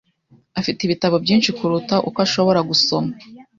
Afite 0.59 0.79
ibitabo 0.83 1.15
byinshi 1.23 1.49
kuruta 1.57 1.95
uko 2.07 2.17
ashobora 2.25 2.59
gusoma. 2.69 3.11